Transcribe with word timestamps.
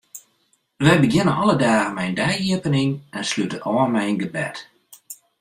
Wy 0.83 0.93
begjinne 1.01 1.33
alle 1.41 1.55
dagen 1.63 1.93
mei 1.95 2.07
in 2.09 2.17
dei-iepening 2.19 2.91
en 3.17 3.23
slute 3.31 3.57
ôf 3.69 3.87
mei 3.93 4.09
in 4.11 4.19
gebed. 4.23 4.57